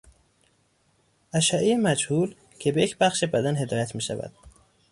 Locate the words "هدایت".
3.55-3.95